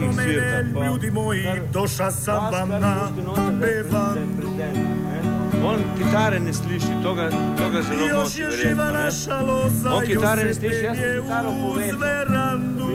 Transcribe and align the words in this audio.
nekih 0.00 0.16
sirkah. 0.16 0.86
Ljudi 0.86 1.10
moji, 1.12 1.44
doša 1.72 2.10
sam 2.12 2.52
vam 2.52 2.68
na 2.70 3.08
bevan. 3.52 4.18
On 5.64 5.76
kitare 5.98 6.40
ne 6.40 6.52
sliši, 6.52 7.02
to 7.02 7.14
ga, 7.14 7.30
to 7.30 7.70
ga 7.70 7.82
zelo 7.82 8.06
Još 8.08 8.16
moti. 8.16 8.40
je 8.40 8.50
živa 8.52 8.90
naša 8.92 9.40
loza, 9.40 9.90
On 9.90 10.02
kitare 10.02 10.42
ne 10.42 10.48
još 10.48 10.54
se 10.54 10.60
sliši, 10.60 10.74
jaz 10.76 10.96
penje 10.96 11.06
sem 11.06 11.22
kitaro 11.22 11.48
uz 11.48 11.56
povedal. 11.64 11.98
verandu. 11.98 12.86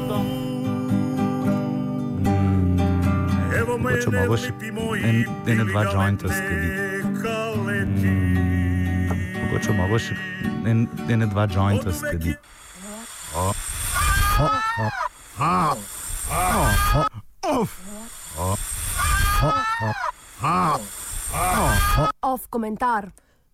Evo 3.58 3.78
Mogoče 3.78 4.08
mene, 4.08 4.20
malo 4.20 4.38
še 4.38 4.46
lipi 4.46 4.72
moji, 4.74 5.04
en- 5.04 5.26
ene 5.48 5.64
dva 5.64 5.82
bili 5.82 5.94
jointa 5.94 5.94
galantne 5.94 6.30
skaditi. 6.30 7.22
kaleti. 7.22 8.14
Mogoče 9.42 9.74
malo 9.74 10.00
še 10.00 10.16
en, 10.66 10.80
ene 11.10 11.26
dva 11.28 11.48
jointa 11.48 11.94
skadi. 11.94 12.36
O. 13.36 13.52
O, 14.40 14.46
o. 14.80 14.90
A. 15.40 15.74
Off 22.22 22.48
komentar. 22.50 23.12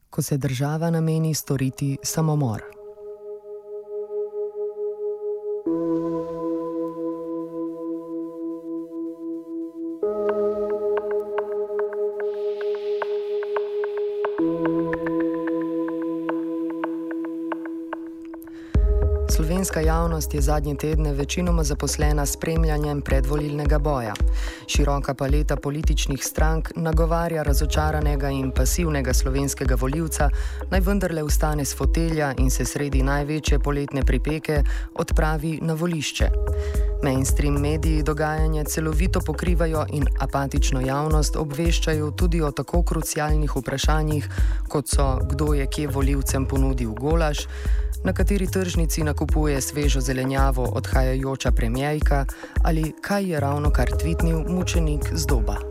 ko 0.09 0.21
se 0.21 0.37
država 0.37 0.89
nameni 0.89 1.33
storiti 1.33 1.97
samomor. 2.03 2.80
Slovenska 19.41 19.79
javnost 19.79 20.33
je 20.33 20.41
zadnje 20.41 20.75
tedne 20.75 21.13
večinoma 21.13 21.63
zaposlena 21.63 22.25
s 22.25 22.33
spremljanjem 22.33 23.01
predvolilnega 23.01 23.79
boja. 23.79 24.13
Široka 24.67 25.13
paleta 25.13 25.55
političnih 25.55 26.25
strank 26.25 26.69
nagovarja 26.75 27.43
razočaranega 27.43 28.29
in 28.29 28.51
pasivnega 28.51 29.13
slovenskega 29.13 29.75
voljivca, 29.75 30.29
naj 30.71 30.79
vendarle 30.79 31.23
ustane 31.23 31.65
s 31.65 31.75
fotelja 31.75 32.33
in 32.37 32.51
se 32.51 32.65
sredi 32.65 33.03
največje 33.03 33.59
poletne 33.59 34.01
pripeke 34.01 34.63
odpravi 34.95 35.59
na 35.61 35.73
volišče. 35.73 36.29
Mainstream 37.03 37.53
mediji 37.53 38.03
dogajanje 38.03 38.63
celovito 38.63 39.19
pokrivajo 39.25 39.85
in 39.89 40.05
apatično 40.19 40.81
javnost 40.81 41.35
obveščajo 41.35 42.11
tudi 42.11 42.41
o 42.41 42.51
tako 42.51 42.83
krucialnih 42.83 43.55
vprašanjih, 43.55 44.29
kot 44.69 44.87
so 44.87 45.17
kdo 45.29 45.53
je 45.53 45.67
kje 45.67 45.87
voljivcem 45.87 46.45
ponudil 46.45 46.93
golaž, 46.93 47.47
na 48.03 48.13
kateri 48.13 48.47
tržnici 48.47 49.03
nakupuje 49.03 49.61
svežo 49.61 50.01
zelenjavo 50.01 50.63
odhajajoča 50.63 51.51
premijejka 51.51 52.25
ali 52.63 52.93
kaj 53.01 53.31
je 53.31 53.39
ravno 53.39 53.71
kar 53.71 53.89
tvitnil 53.99 54.43
mučenik 54.47 55.01
z 55.13 55.25
doba. 55.25 55.70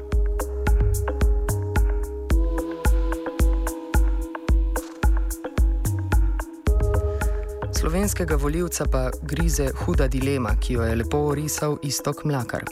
Slovenskega 7.81 8.37
voljivca 8.37 8.85
pa 8.93 9.11
grize 9.23 9.71
huda 9.77 10.09
dilema, 10.09 10.51
ki 10.61 10.75
jo 10.75 10.83
je 10.83 10.97
lepo 10.97 11.19
orisal 11.19 11.79
Istok 11.83 12.25
Mlakar. 12.25 12.65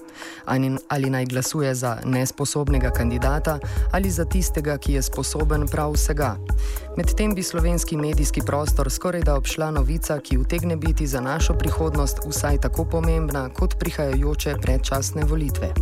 Ali, 0.44 0.76
ali 0.88 1.10
naj 1.10 1.24
glasuje 1.26 1.74
za 1.74 1.96
nesposobnega 2.04 2.90
kandidata 2.90 3.58
ali 3.92 4.10
za 4.10 4.24
tistega, 4.24 4.76
ki 4.78 4.92
je 4.92 5.02
sposoben 5.02 5.64
prav 5.68 5.92
vsega. 5.92 6.36
Medtem 6.96 7.34
bi 7.34 7.42
slovenski 7.42 7.96
medijski 7.96 8.42
prostor 8.46 8.90
skoraj 8.90 9.22
da 9.22 9.36
obšla 9.36 9.70
novica, 9.70 10.20
ki 10.20 10.38
utegne 10.38 10.76
biti 10.76 11.06
za 11.06 11.20
našo 11.20 11.54
prihodnost 11.54 12.18
vsaj 12.26 12.60
tako 12.60 12.84
pomembna 12.84 13.48
kot 13.48 13.78
prihajajoče 13.78 14.56
predčasne 14.62 15.24
volitve. 15.24 15.72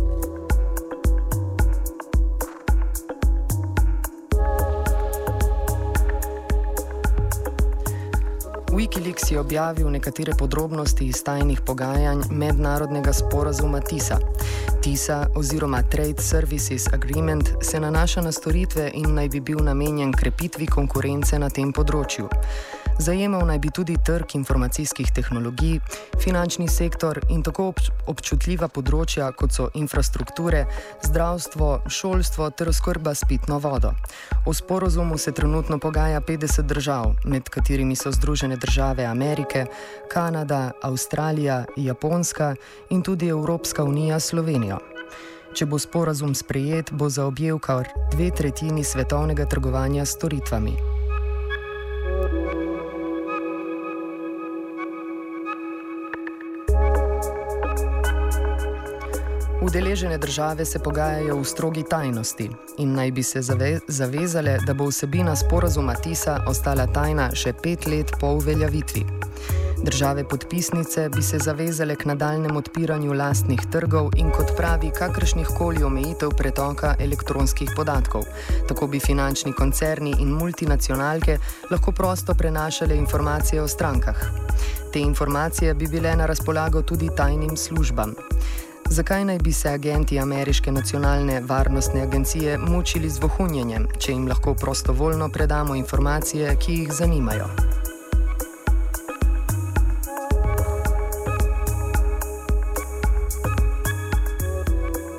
Wikileaks 8.87 9.31
je 9.31 9.39
objavil 9.39 9.89
nekatere 9.89 10.31
podrobnosti 10.39 11.05
iz 11.05 11.23
tajnih 11.23 11.59
pogajanj 11.65 12.21
mednarodnega 12.31 13.13
sporazuma 13.13 13.79
TISA. 13.79 14.17
TISA 14.83 15.27
oziroma 15.35 15.81
Trade 15.81 16.21
Services 16.21 16.87
Agreement 16.93 17.49
se 17.61 17.79
nanaša 17.79 18.21
na 18.21 18.31
storitve 18.31 18.91
in 18.93 19.13
naj 19.13 19.29
bi 19.29 19.39
bil 19.39 19.59
namenjen 19.63 20.13
krepitvi 20.13 20.65
konkurence 20.71 21.39
na 21.39 21.49
tem 21.49 21.73
področju. 21.75 22.29
Zajemal 22.99 23.45
naj 23.45 23.59
bi 23.59 23.69
tudi 23.69 23.97
trg 24.05 24.35
informacijskih 24.35 25.11
tehnologij, 25.15 25.79
finančni 26.19 26.67
sektor 26.67 27.19
in 27.29 27.43
tako 27.45 27.67
obč 27.69 27.91
občutljiva 28.09 28.67
področja, 28.73 29.27
kot 29.37 29.53
so 29.53 29.67
infrastrukture, 29.77 30.63
zdravstvo, 31.05 31.69
šolstvo 31.93 32.49
ter 32.57 32.71
oskrba 32.73 33.13
s 33.13 33.21
pitno 33.29 33.59
vodo. 33.61 33.93
O 34.49 34.53
sporozumu 34.53 35.17
se 35.17 35.31
trenutno 35.31 35.77
pogaja 35.77 36.21
50 36.21 36.65
držav, 36.65 37.13
med 37.23 37.53
katerimi 37.53 37.95
so 37.95 38.11
Združene 38.11 38.57
države 38.57 39.05
Amerike, 39.05 39.67
Kanada, 40.09 40.71
Avstralija, 40.81 41.65
Japonska 41.77 42.55
in 42.89 43.05
tudi 43.05 43.29
Evropska 43.29 43.83
unija 43.83 44.19
s 44.19 44.33
Slovenijo. 44.33 44.81
Če 45.53 45.65
bo 45.69 45.77
sporazum 45.79 46.33
sprejet, 46.35 46.89
bo 46.91 47.09
zaobjel 47.09 47.61
kar 47.61 47.93
dve 48.11 48.33
tretjini 48.33 48.83
svetovnega 48.83 49.45
trgovanja 49.45 50.05
s 50.05 50.17
storitvami. 50.17 50.96
Udeležene 59.67 60.17
države 60.17 60.65
se 60.65 60.79
pogajajo 60.79 61.37
v 61.37 61.43
strogi 61.43 61.83
tajnosti 61.89 62.49
in 62.77 62.93
naj 62.93 63.11
bi 63.11 63.23
se 63.23 63.41
zave 63.41 63.79
zavezale, 63.87 64.57
da 64.65 64.73
bo 64.73 64.85
vsebina 64.87 65.35
sporazuma 65.35 65.95
TISA 65.95 66.37
ostala 66.47 66.85
tajna 66.87 67.25
še 67.35 67.51
pet 67.63 67.87
let 67.87 68.11
po 68.19 68.27
uveljavitvi. 68.27 69.03
Države 69.83 70.23
podpisnice 70.23 71.09
bi 71.15 71.21
se 71.21 71.39
zavezale 71.39 71.95
k 71.95 72.05
nadaljnemu 72.05 72.59
odpiranju 72.59 73.13
lastnih 73.13 73.59
trgov 73.71 74.09
in 74.15 74.31
kot 74.31 74.55
pravi 74.57 74.91
kakršnih 74.99 75.47
koli 75.57 75.83
omejitev 75.83 76.29
pretoka 76.37 76.95
elektronskih 76.99 77.69
podatkov. 77.75 78.23
Tako 78.67 78.87
bi 78.87 78.99
finančni 78.99 79.53
koncerni 79.53 80.15
in 80.19 80.31
multinacionalke 80.31 81.37
lahko 81.71 81.91
prosto 81.91 82.33
prenašale 82.33 82.95
informacije 82.95 83.61
o 83.61 83.67
strankah. 83.67 84.23
Te 84.93 84.99
informacije 84.99 85.73
bi 85.73 85.87
bile 85.87 86.15
na 86.15 86.25
razpolago 86.25 86.81
tudi 86.81 87.09
tajnim 87.17 87.57
službam. 87.57 88.15
Zakaj 88.89 89.25
naj 89.25 89.37
bi 89.37 89.53
se 89.53 89.69
agenti 89.69 90.19
Ameriške 90.19 90.71
nacionalne 90.71 91.41
varnostne 91.41 92.01
agencije 92.01 92.57
mučili 92.57 93.09
z 93.09 93.19
vohunjenjem, 93.19 93.87
če 93.99 94.11
jim 94.11 94.27
lahko 94.27 94.53
prostovoljno 94.53 95.29
predamo 95.29 95.75
informacije, 95.75 96.55
ki 96.59 96.73
jih 96.73 96.93
zanimajo? 96.93 97.49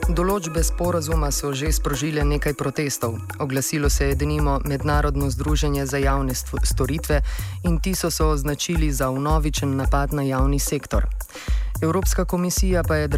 Določbe 0.09 0.65
sporazuma 0.65 1.29
so 1.31 1.53
že 1.55 1.69
sprožile 1.73 2.25
nekaj 2.25 2.57
protestov. 2.59 3.21
Oglasilo 3.39 3.91
se 3.91 4.09
je 4.09 4.15
denimo 4.15 4.59
Mednarodno 4.65 5.31
združenje 5.31 5.87
za 5.87 5.99
javne 5.99 6.35
storitve 6.65 7.21
in 7.63 7.79
ti 7.79 7.95
so 7.95 8.11
se 8.11 8.25
označili 8.25 8.91
za 8.93 9.11
unovičen 9.11 9.77
napad 9.77 10.13
na 10.13 10.23
javni 10.23 10.59
sektor. 10.59 11.07
Evropska 11.83 12.25
komisija 12.25 12.83
pa 12.83 12.97
je 12.97 13.09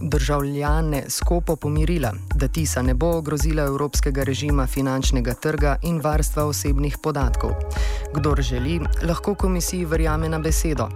državljane 0.00 1.02
skopo 1.08 1.56
pomirila, 1.56 2.12
da 2.34 2.48
TISA 2.48 2.82
ne 2.82 2.94
bo 2.94 3.10
ogrozila 3.16 3.62
evropskega 3.62 4.22
režima 4.22 4.66
finančnega 4.66 5.34
trga 5.34 5.76
in 5.82 6.00
varstva 6.00 6.44
osebnih 6.44 6.98
podatkov. 7.02 7.50
Kdor 8.14 8.42
želi, 8.42 8.80
lahko 9.02 9.34
komisiji 9.34 9.84
verjame 9.84 10.28
na 10.28 10.38
besedo. 10.38 10.88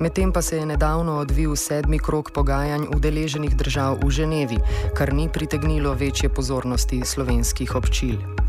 Medtem 0.00 0.32
pa 0.32 0.42
se 0.42 0.56
je 0.56 0.66
nedavno 0.66 1.18
odvil 1.18 1.56
sedmi 1.56 1.98
krok 1.98 2.30
pogajanj 2.34 2.82
udeleženih 2.96 3.56
držav 3.56 3.98
v 4.04 4.10
Ženevi, 4.10 4.58
kar 4.96 5.12
ni 5.14 5.28
pritegnilo 5.28 5.94
večje 5.94 6.28
pozornosti 6.28 7.02
slovenskih 7.04 7.74
občil. 7.76 8.41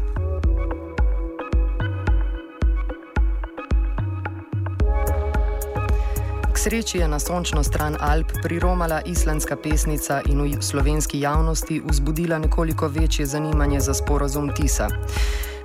Sreči 6.64 6.98
je 6.98 7.08
na 7.08 7.20
sončno 7.20 7.64
stran 7.64 7.98
Alp 8.00 8.32
priromala 8.44 9.02
islandska 9.06 9.56
pesnica 9.56 10.22
in 10.26 10.42
v 10.42 10.62
slovenski 10.62 11.20
javnosti 11.20 11.82
vzbudila 11.86 12.40
nekoliko 12.40 12.88
večje 12.88 13.26
zanimanje 13.26 13.80
za 13.80 13.94
sporazum 13.94 14.52
TISA. 14.56 14.88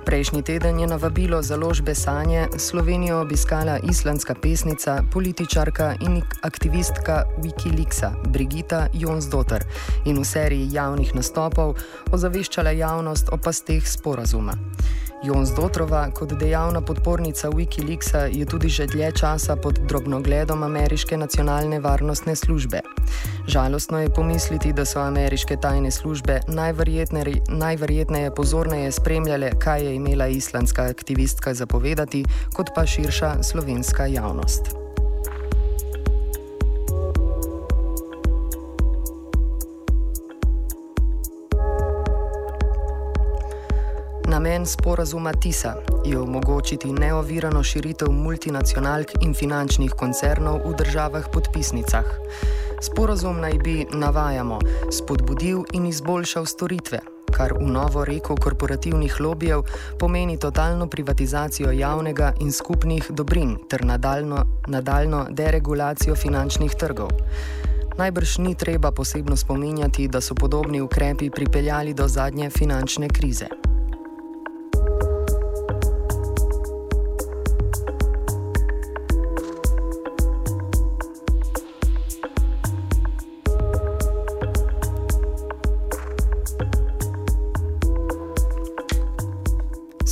Prejšnji 0.05 0.41
teden 0.43 0.79
je 0.79 0.87
na 0.87 0.95
vabilo 0.95 1.41
založbe 1.41 1.95
Sanje 1.95 2.47
Slovenijo 2.57 3.21
obiskala 3.21 3.79
islandska 3.79 4.35
pesnica, 4.35 5.03
političarka 5.11 5.95
in 6.01 6.21
aktivistka 6.41 7.23
Wikileaksa 7.37 8.11
Brigita 8.27 8.87
Jonsdotter 8.93 9.63
in 10.05 10.19
v 10.19 10.25
seriji 10.25 10.67
javnih 10.71 11.15
nastopov 11.15 11.77
ozaveščala 12.11 12.71
javnost 12.71 13.29
o 13.31 13.37
pasteh 13.37 13.87
sporazuma. 13.87 14.53
Jons 15.23 15.51
Dotrova, 15.51 16.07
kot 16.15 16.33
dejavna 16.39 16.81
podpornica 16.81 17.49
Wikileaksa, 17.51 18.31
je 18.31 18.45
tudi 18.45 18.69
že 18.69 18.87
dlje 18.87 19.11
časa 19.11 19.55
pod 19.55 19.79
drobnogledom 19.83 20.63
ameriške 20.63 21.17
nacionalne 21.17 21.79
varnostne 21.79 22.35
službe. 22.35 22.79
Žalostno 23.47 23.99
je 23.99 24.09
pomisliti, 24.09 24.73
da 24.73 24.85
so 24.85 25.03
ameriške 25.03 25.57
tajne 25.61 25.91
službe 25.91 26.39
najverjetneje, 26.47 27.43
najverjetneje 27.49 28.31
pozorneje 28.35 28.91
spremljale, 28.91 29.51
kaj 29.59 29.83
je 29.83 29.95
imela 29.95 30.27
islandska 30.27 30.87
aktivistka 30.87 31.53
zapovedati, 31.53 32.25
kot 32.55 32.71
pa 32.75 32.85
širša 32.85 33.43
slovenska 33.43 34.05
javnost. 34.05 34.78
Namen 44.39 44.65
sporazuma 44.65 45.33
TISA 45.33 45.73
je 46.05 46.19
omogočiti 46.19 46.93
neovirano 46.93 47.63
širitev 47.63 48.11
multinacionalk 48.11 49.11
in 49.21 49.33
finančnih 49.35 49.91
koncernov 49.91 50.61
v 50.63 50.71
državah 50.79 51.27
podpisnicah. 51.33 52.05
Sporazum 52.81 53.41
naj 53.43 53.57
bi, 53.59 53.83
navajamo, 53.91 54.61
spodbudil 54.95 55.65
in 55.73 55.89
izboljšal 55.91 56.45
storitve, 56.45 57.01
kar 57.35 57.57
v 57.59 57.67
novo 57.67 58.05
reko 58.07 58.39
korporativnih 58.39 59.19
lobijev 59.19 59.67
pomeni 59.99 60.39
totalno 60.39 60.87
privatizacijo 60.87 61.75
javnega 61.75 62.33
in 62.39 62.51
skupnih 62.51 63.11
dobrin 63.11 63.57
ter 63.69 63.85
nadaljno, 63.85 64.45
nadaljno 64.67 65.25
deregulacijo 65.29 66.15
finančnih 66.15 66.79
trgov. 66.79 67.11
Najbrž 67.97 68.37
ni 68.37 68.55
treba 68.55 68.91
posebno 68.91 69.35
spominjati, 69.35 70.07
da 70.07 70.21
so 70.21 70.35
podobni 70.35 70.81
ukrepi 70.81 71.29
pripeljali 71.29 71.93
do 71.93 72.07
zadnje 72.07 72.49
finančne 72.49 73.07
krize. 73.07 73.58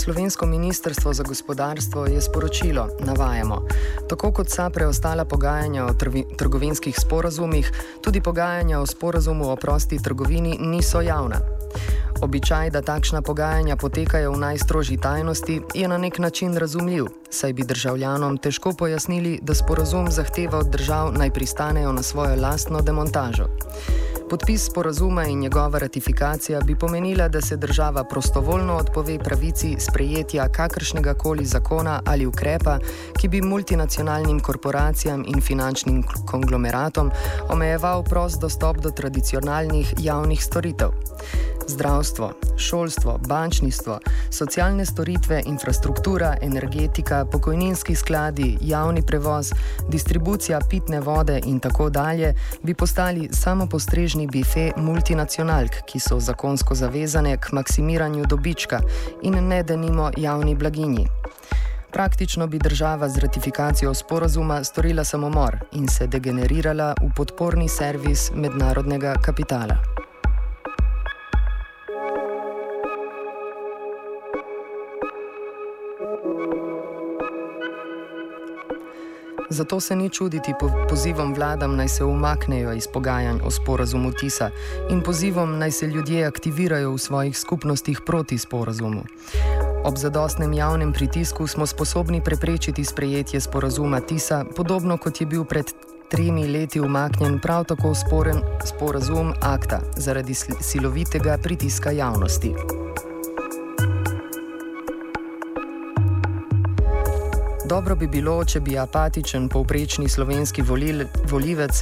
Slovensko 0.08 0.46
ministrstvo 0.46 1.14
za 1.14 1.24
gospodarstvo 1.24 2.06
je 2.06 2.22
sporočilo, 2.22 2.88
navajamo, 3.00 3.68
tako 4.10 4.32
kot 4.32 4.48
vsa 4.48 4.70
preostala 4.70 5.26
pogajanja 5.26 5.86
o 5.86 5.94
trgovinskih 6.38 6.96
sporazumih, 7.00 7.72
tudi 8.02 8.22
pogajanja 8.22 8.80
o 8.80 8.86
sporazumu 8.86 9.52
o 9.52 9.56
prosti 9.56 10.00
trgovini 10.04 10.58
niso 10.60 11.02
javna. 11.02 11.42
Običaj, 12.22 12.70
da 12.70 12.82
takšna 12.82 13.22
pogajanja 13.22 13.76
potekajo 13.76 14.32
v 14.32 14.40
najstrožji 14.40 14.98
tajnosti, 14.98 15.62
je 15.74 15.88
na 15.88 15.98
nek 15.98 16.20
način 16.20 16.58
razumljiv, 16.58 17.06
saj 17.30 17.54
bi 17.54 17.68
državljanom 17.68 18.38
težko 18.38 18.74
pojasnili, 18.74 19.40
da 19.42 19.56
sporazum 19.56 20.08
zahteva 20.12 20.60
od 20.60 20.70
držav 20.72 21.12
naj 21.14 21.32
pristanejo 21.32 21.92
na 21.92 22.04
svojo 22.04 22.42
lastno 22.42 22.82
demontažo. 22.82 23.48
Podpis 24.30 24.66
sporazuma 24.66 25.26
in 25.26 25.40
njegova 25.40 25.80
ratifikacija 25.80 26.60
bi 26.62 26.76
pomenila, 26.76 27.28
da 27.28 27.42
se 27.42 27.58
država 27.58 28.04
prostovoljno 28.04 28.76
odpove 28.76 29.20
pravici 29.20 29.76
sprejetja 29.80 30.50
kakršnega 30.50 31.14
koli 31.14 31.46
zakona 31.46 32.02
ali 32.06 32.26
ukrepa, 32.26 32.78
ki 33.20 33.28
bi 33.28 33.42
multinacionalnim 33.42 34.40
korporacijam 34.40 35.24
in 35.28 35.42
finančnim 35.42 36.04
konglomeratom 36.26 37.12
omejeval 37.50 38.04
prost 38.04 38.42
dostop 38.42 38.78
do 38.78 38.92
tradicionalnih 38.92 39.94
javnih 39.98 40.44
storitev 40.44 40.90
zdravstvo, 41.68 42.32
šolstvo, 42.58 43.20
bančništvo, 43.28 44.00
socialne 44.32 44.86
storitve, 44.86 45.42
infrastruktura, 45.46 46.36
energetika, 46.42 47.26
pokojninski 47.26 47.96
skladi, 47.96 48.58
javni 48.62 49.02
prevoz, 49.02 49.52
distribucija 49.90 50.60
pitne 50.70 51.00
vode 51.00 51.42
in 51.46 51.60
tako 51.60 51.90
dalje 51.90 52.34
bi 52.64 52.74
postali 52.74 53.30
samo 53.32 53.68
postrežni 53.68 54.28
bife 54.28 54.72
multinacionalk, 54.78 55.72
ki 55.86 56.00
so 56.00 56.20
zakonsko 56.20 56.76
zavezane 56.76 57.38
k 57.38 57.52
maksimiranju 57.52 58.26
dobička 58.26 58.80
in 59.22 59.48
ne 59.48 59.64
denimo 59.64 60.12
javni 60.18 60.56
blaginji. 60.56 61.08
Praktično 61.92 62.48
bi 62.48 62.60
država 62.60 63.10
z 63.10 63.18
ratifikacijo 63.18 63.94
sporazuma 63.94 64.64
storila 64.64 65.04
samomor 65.04 65.58
in 65.72 65.88
se 65.88 66.08
degenerirala 66.08 66.94
v 67.02 67.10
podporni 67.16 67.70
servis 67.70 68.32
mednarodnega 68.36 69.16
kapitala. 69.26 69.97
Zato 79.50 79.80
se 79.80 79.96
ni 79.96 80.10
čuditi 80.10 80.54
pozivom 80.90 81.34
vladam 81.34 81.76
naj 81.76 81.88
se 81.88 82.04
umaknejo 82.04 82.74
iz 82.74 82.88
pogajanj 82.94 83.40
o 83.44 83.52
sporazumu 83.52 84.12
TISA 84.12 84.50
in 84.90 85.02
pozivom 85.02 85.58
naj 85.58 85.72
se 85.72 85.88
ljudje 85.88 86.26
aktivirajo 86.26 86.92
v 86.92 86.98
svojih 86.98 87.38
skupnostih 87.38 88.02
proti 88.06 88.38
sporazumu. 88.38 89.04
Ob 89.84 89.98
zadostnem 89.98 90.54
javnem 90.54 90.94
pritisku 90.94 91.48
smo 91.48 91.66
sposobni 91.66 92.22
preprečiti 92.24 92.86
sprejetje 92.86 93.42
sporazuma 93.42 94.00
TISA, 94.00 94.46
podobno 94.56 94.98
kot 94.98 95.22
je 95.22 95.28
bil 95.28 95.46
pred 95.46 95.66
tremi 96.10 96.48
leti 96.48 96.82
umaknjen 96.82 97.40
prav 97.40 97.64
tako 97.64 97.96
sporen 97.96 98.38
sporazum 98.66 99.34
akta 99.42 99.80
zaradi 99.98 100.34
silovitega 100.62 101.38
pritiska 101.44 101.92
javnosti. 101.92 102.54
Dobro 107.68 107.96
bi 107.96 108.08
bilo, 108.08 108.38
če 108.48 108.62
bi 108.64 108.78
apatičen 108.80 109.50
povprečni 109.52 110.08
slovenski 110.10 110.64
volil, 110.64 111.02
volivec, 111.28 111.82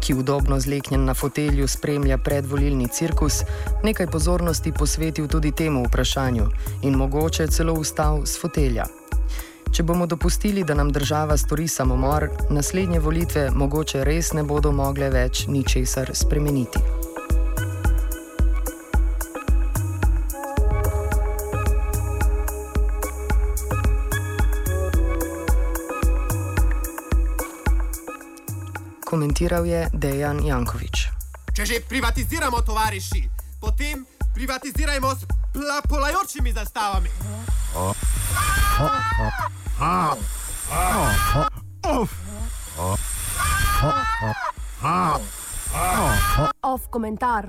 ki 0.00 0.14
udobno 0.14 0.56
zleknjen 0.60 1.04
na 1.04 1.14
fotelju 1.14 1.66
spremlja 1.68 2.16
predvolilni 2.18 2.88
cirkus, 2.88 3.42
nekaj 3.84 4.06
pozornosti 4.08 4.72
posvetil 4.72 5.28
tudi 5.28 5.52
temu 5.52 5.82
vprašanju 5.84 6.46
in 6.82 6.96
mogoče 6.96 7.46
celo 7.46 7.74
ustal 7.76 8.24
z 8.24 8.40
fotelja. 8.40 8.86
Če 9.72 9.84
bomo 9.84 10.06
dopustili, 10.06 10.64
da 10.64 10.74
nam 10.74 10.92
država 10.92 11.36
stori 11.36 11.68
samomor, 11.68 12.30
naslednje 12.50 13.00
volitve 13.00 13.50
mogoče 13.50 14.04
res 14.08 14.32
ne 14.32 14.46
bodo 14.48 14.72
mogle 14.72 15.10
več 15.12 15.44
ničesar 15.46 16.14
spremeniti. 16.16 16.97
Komentiral 29.28 29.68
je 29.68 29.92
Dejan 29.92 30.40
Jankovič. 30.40 31.12
Če 31.52 31.62
že 31.68 31.84
privatiziramo 31.84 32.64
tovariši, 32.64 33.28
potem 33.60 34.00
privatizirajmo 34.32 35.10
s 35.12 35.28
polajočimi 35.84 36.48
zastavami. 36.56 37.12
Off 46.64 46.88
komentar. 46.88 47.44